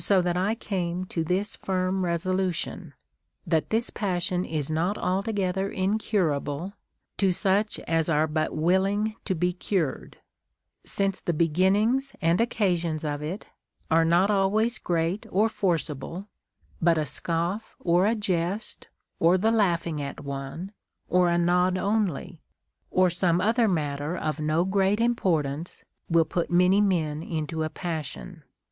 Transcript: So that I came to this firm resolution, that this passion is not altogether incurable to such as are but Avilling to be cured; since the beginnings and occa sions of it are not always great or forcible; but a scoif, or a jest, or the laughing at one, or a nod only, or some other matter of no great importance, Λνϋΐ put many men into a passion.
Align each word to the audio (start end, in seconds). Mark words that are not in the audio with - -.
So 0.00 0.20
that 0.22 0.36
I 0.36 0.56
came 0.56 1.04
to 1.04 1.22
this 1.22 1.54
firm 1.54 2.04
resolution, 2.04 2.92
that 3.46 3.70
this 3.70 3.88
passion 3.88 4.44
is 4.44 4.68
not 4.68 4.98
altogether 4.98 5.70
incurable 5.70 6.72
to 7.18 7.30
such 7.30 7.78
as 7.86 8.08
are 8.08 8.26
but 8.26 8.50
Avilling 8.50 9.14
to 9.26 9.36
be 9.36 9.52
cured; 9.52 10.16
since 10.84 11.20
the 11.20 11.32
beginnings 11.32 12.16
and 12.20 12.40
occa 12.40 12.76
sions 12.78 13.04
of 13.04 13.22
it 13.22 13.46
are 13.92 14.04
not 14.04 14.28
always 14.28 14.76
great 14.76 15.24
or 15.30 15.48
forcible; 15.48 16.26
but 16.82 16.98
a 16.98 17.04
scoif, 17.06 17.74
or 17.78 18.06
a 18.06 18.16
jest, 18.16 18.88
or 19.20 19.38
the 19.38 19.52
laughing 19.52 20.02
at 20.02 20.24
one, 20.24 20.72
or 21.08 21.28
a 21.28 21.38
nod 21.38 21.78
only, 21.78 22.42
or 22.90 23.08
some 23.08 23.40
other 23.40 23.68
matter 23.68 24.16
of 24.16 24.40
no 24.40 24.64
great 24.64 24.98
importance, 24.98 25.84
Λνϋΐ 26.10 26.28
put 26.28 26.50
many 26.50 26.80
men 26.80 27.22
into 27.22 27.62
a 27.62 27.70
passion. 27.70 28.42